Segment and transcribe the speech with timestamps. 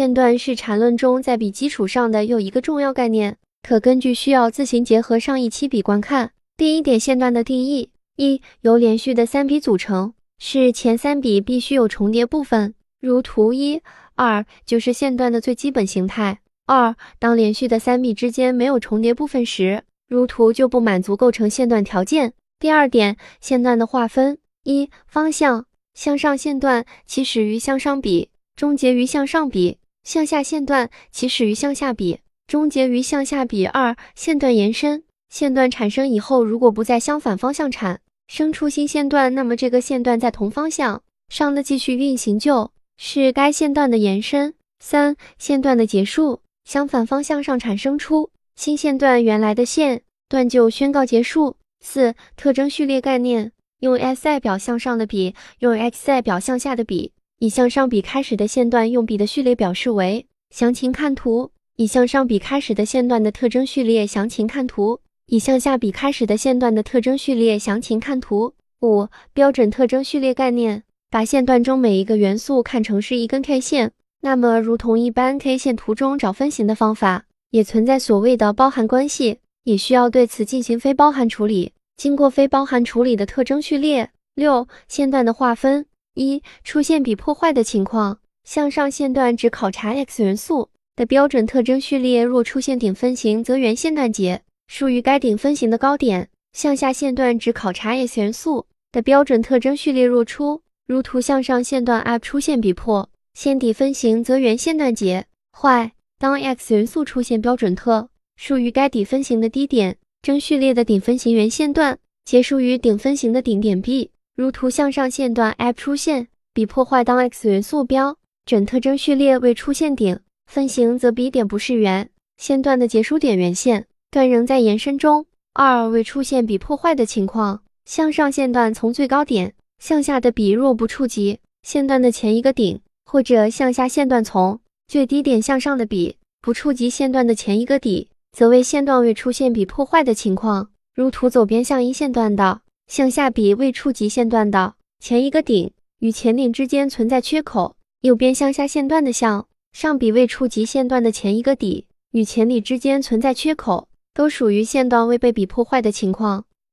[0.00, 6.32] 线段是缠论中在笔基础上的又一个重要概念，可根据需要自行结合上一期笔观看。
[6.56, 13.82] 第一点，线段的定义：一、由连续的三笔组成，是前三笔必须有重叠部分，如图一、
[14.14, 16.40] 二就是线段的最基本形态。
[16.64, 22.32] 二、当连续的三笔之间没有重叠部分时，如图就不满足构成线段条件。
[22.58, 29.76] 第二点，线段的划分：一、方向，向上线段起始于向上笔，终结于向上笔。
[30.10, 32.18] 向下线段起始于向下笔，
[32.48, 33.64] 终结于向下笔。
[33.64, 44.52] 二、线段延伸，线段产生以后，如果不在相反方向产生出新线段，那么这个线段在同方向上的继续运行就是该线段的延伸。
[44.80, 51.54] 三、线段的结束，相反方向上产生出新线段，原来的线段就宣告结束。
[51.78, 57.12] 四、特征序列概念，用 S 代表向上的笔，用 X 代表向下的笔。
[57.42, 61.52] 以向上笔开始的线段用笔的序列表示为，详情看图。
[61.76, 65.00] 以向上笔开始的线段的特征序列详情看图。
[65.24, 68.52] 以向下笔开始的线段的特征序列详情看图。
[68.82, 81.72] 五、标准特征序列概念，把线段中每一个元素看成是一根 K 线，那么如同一般 K 线图中找分型的方法，也存在所谓的包含关系，也需要对此进行非包含处理。
[81.96, 84.10] 经过非包含处理的特征序列。
[84.34, 85.86] 六、线段的划分。
[86.14, 105.92] 一、出现比破坏的情况，向上线段只考察 X 元素的标准特征序列，若出现顶分型，则原线段节属于该顶分型的高点；向下线段只考察 X 元素的标准特征序列，若出如图向上线段 up 出现比破线底分型，则原线段节坏。
[106.18, 114.10] 当 X 元素出现标准特属于该底分型的低点，征序列的顶分型原线段结束于顶分型的顶点 B。
[114.40, 125.26] 如图向上线段 F 出现比破坏，当 X 元素标准特征序列未出现顶分型，则 B 点不是圆线段的结束点，圆线段仍在延伸中。
[125.52, 134.58] 二、未出现比破坏的情况，向上线段从最高点向下的比若不触及线段的前一个顶，或者向下线段从
[134.88, 140.70] 最低点向上的比不触及线段的前一个底，则为线段未出现比破坏的情况。
[140.94, 142.62] 如图左边向一线段的。
[142.90, 145.70] 向下笔未触及线段的前一个顶
[146.00, 156.46] 与前顶之间存在缺口，右边向下线段的向上笔未触及线段的前一个底与前底之间存在缺口，都属于线段未被笔破坏的情况。